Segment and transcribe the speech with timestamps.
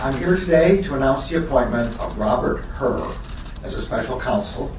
[0.00, 3.12] I'm here today to announce the appointment of Robert Hur
[3.64, 4.70] as a special counsel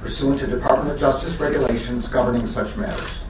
[0.00, 3.24] pursuant to Department of Justice regulations governing such matters.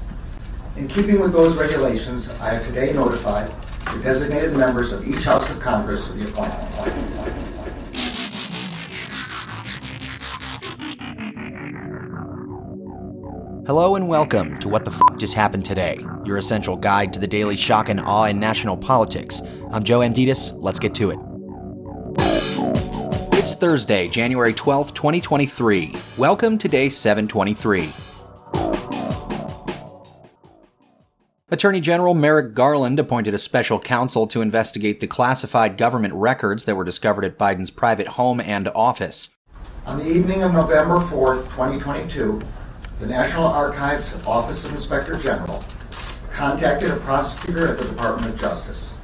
[0.76, 3.50] In keeping with those regulations, I have today notified
[3.94, 6.68] the designated members of each House of Congress of the appointment.
[13.66, 17.26] Hello and welcome to What the F Just Happened Today, your essential guide to the
[17.26, 19.40] daily shock and awe in national politics.
[19.70, 20.52] I'm Joe Amditis.
[20.54, 21.18] Let's get to it.
[23.48, 25.96] It's Thursday, January 12th, 2023.
[26.18, 27.94] Welcome to day 723.
[31.48, 36.74] Attorney General Merrick Garland appointed a special counsel to investigate the classified government records that
[36.74, 39.30] were discovered at Biden's private home and office.
[39.86, 42.42] On the evening of November 4th, 2022,
[43.00, 45.64] the National Archives Office of Inspector General
[46.30, 48.94] contacted a prosecutor at the Department of Justice.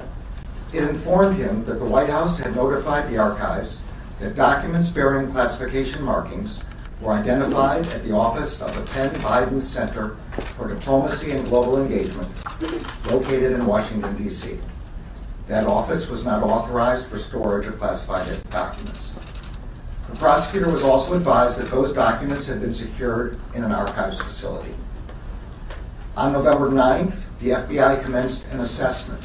[0.71, 3.84] It informed him that the White House had notified the archives
[4.19, 6.63] that documents bearing classification markings
[7.01, 10.15] were identified at the office of the Penn Biden Center
[10.55, 12.29] for Diplomacy and Global Engagement,
[13.05, 14.57] located in Washington, D.C.
[15.47, 19.13] That office was not authorized for storage of classified documents.
[20.09, 24.73] The prosecutor was also advised that those documents had been secured in an archives facility.
[26.15, 29.21] On November 9th, the FBI commenced an assessment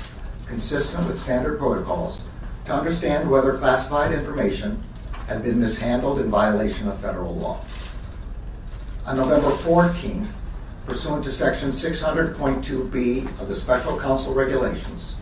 [0.46, 2.24] consistent with standard protocols
[2.66, 4.80] to understand whether classified information
[5.26, 7.60] had been mishandled in violation of federal law.
[9.06, 10.28] On November 14th,
[10.86, 15.16] pursuant to Section 600.2b of the Special Counsel Regulations,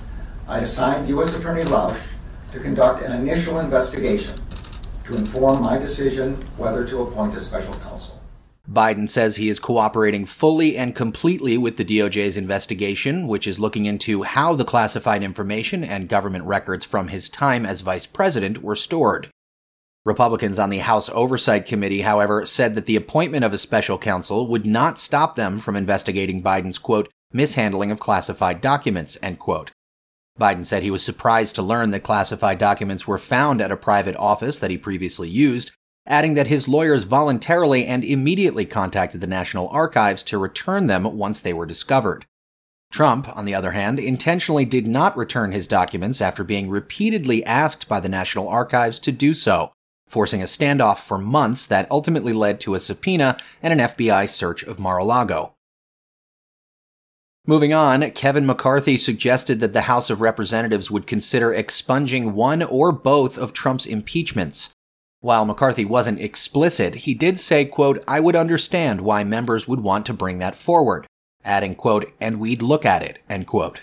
[0.47, 1.39] I assigned U.S.
[1.39, 2.15] Attorney Lausch
[2.53, 4.41] to conduct an initial investigation
[5.05, 8.18] to inform my decision whether to appoint a special counsel.
[8.71, 13.87] Biden says he is cooperating fully and completely with the DOJ's investigation, which is looking
[13.87, 18.77] into how the classified information and government records from his time as vice president were
[18.77, 19.31] stored.
[20.05, 24.47] Republicans on the House Oversight Committee, however, said that the appointment of a special counsel
[24.47, 29.71] would not stop them from investigating Biden's quote, mishandling of classified documents, end quote.
[30.39, 34.17] Biden said he was surprised to learn that classified documents were found at a private
[34.17, 35.73] office that he previously used,
[36.09, 41.39] adding that his lawyers voluntarily and immediately contacted the National Archives to return them once
[41.39, 42.27] they were discovered.
[42.91, 47.87] Trump, on the other hand, intentionally did not return his documents after being repeatedly asked
[47.87, 49.73] by the National Archives to do so,
[50.09, 54.63] forcing a standoff for months that ultimately led to a subpoena and an FBI search
[54.63, 55.53] of Mar a Lago.
[57.47, 62.93] Moving on, Kevin McCarthy suggested that the House of Representatives would consider expunging one or
[62.93, 64.75] both of Trump's impeachments.
[65.21, 70.07] While McCarthy wasn't explicit, he did say, quote, I would understand why members would want
[70.07, 71.07] to bring that forward,
[71.45, 73.83] adding, quote, and we'd look at it, end quote.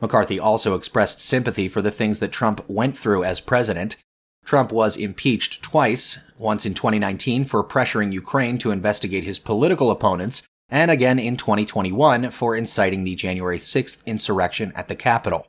[0.00, 3.96] McCarthy also expressed sympathy for the things that Trump went through as president.
[4.44, 10.42] Trump was impeached twice, once in 2019 for pressuring Ukraine to investigate his political opponents,
[10.68, 15.46] and again in 2021 for inciting the January 6th insurrection at the Capitol.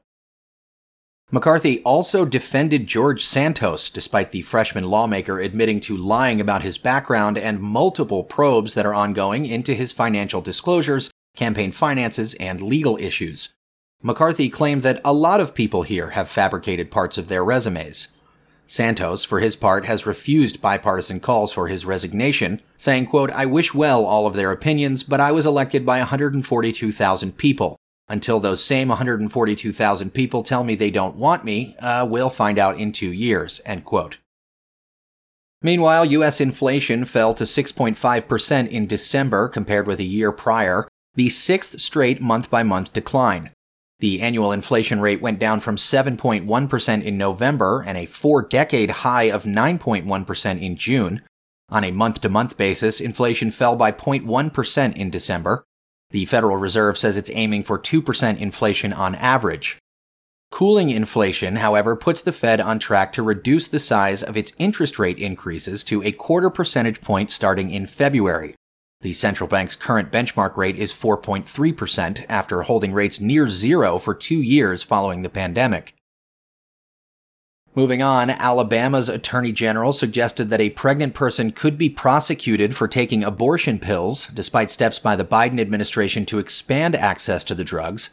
[1.32, 7.38] McCarthy also defended George Santos, despite the freshman lawmaker admitting to lying about his background
[7.38, 13.54] and multiple probes that are ongoing into his financial disclosures, campaign finances, and legal issues.
[14.02, 18.08] McCarthy claimed that a lot of people here have fabricated parts of their resumes.
[18.66, 23.74] Santos, for his part, has refused bipartisan calls for his resignation, saying, quote, I wish
[23.74, 27.79] well all of their opinions, but I was elected by 142,000 people.
[28.10, 32.80] Until those same 142,000 people tell me they don't want me, uh, we'll find out
[32.80, 34.18] in two years, end quote.
[35.62, 36.42] Meanwhile, U.S.
[36.42, 42.50] inflation fell to 6.5% in December compared with a year prior, the sixth straight month
[42.50, 43.52] by month decline.
[44.00, 49.24] The annual inflation rate went down from 7.1% in November and a four decade high
[49.24, 51.22] of 9.1% in June.
[51.68, 55.66] On a month to month basis, inflation fell by 0.1% in December.
[56.12, 59.78] The Federal Reserve says it's aiming for 2% inflation on average.
[60.52, 64.98] Cooling inflation, however, puts the Fed on track to reduce the size of its interest
[64.98, 68.56] rate increases to a quarter percentage point starting in February.
[69.02, 74.42] The central bank's current benchmark rate is 4.3% after holding rates near zero for two
[74.42, 75.94] years following the pandemic.
[77.76, 83.24] Moving on, Alabama's Attorney General suggested that a pregnant person could be prosecuted for taking
[83.24, 88.10] abortion pills, despite steps by the Biden administration to expand access to the drugs.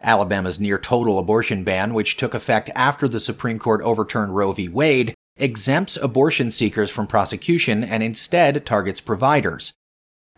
[0.00, 4.68] Alabama's near total abortion ban, which took effect after the Supreme Court overturned Roe v.
[4.68, 9.72] Wade, exempts abortion seekers from prosecution and instead targets providers.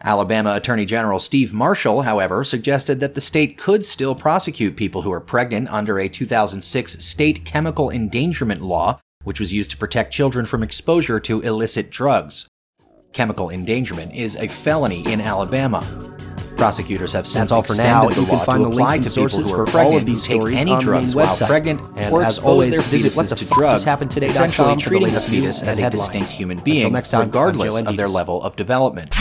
[0.04, 5.12] Alabama Attorney General Steve Marshall, however, suggested that the state could still prosecute people who
[5.12, 10.44] are pregnant under a 2006 state chemical endangerment law, which was used to protect children
[10.44, 12.46] from exposure to illicit drugs.
[13.12, 15.80] Chemical endangerment is a felony in Alabama.
[16.56, 18.08] Prosecutors have since That's all for now.
[18.08, 20.58] the You can find the links to and sources for pregnant all of these stories
[20.58, 21.46] any on the drugs main while website.
[21.46, 25.20] pregnant And or as always, their visit fetuses to drugs, essentially for the treating a
[25.20, 29.14] fetus as a distinct human Until being, next time, regardless of their level of development.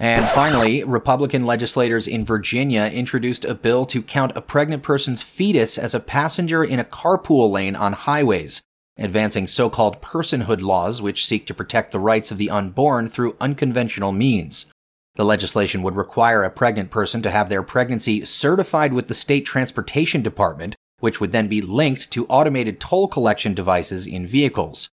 [0.00, 5.76] And finally, Republican legislators in Virginia introduced a bill to count a pregnant person's fetus
[5.76, 8.62] as a passenger in a carpool lane on highways,
[8.96, 13.36] advancing so called personhood laws which seek to protect the rights of the unborn through
[13.40, 14.72] unconventional means.
[15.16, 19.44] The legislation would require a pregnant person to have their pregnancy certified with the state
[19.44, 24.88] transportation department, which would then be linked to automated toll collection devices in vehicles.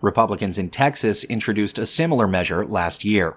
[0.00, 3.34] Republicans in Texas introduced a similar measure last year.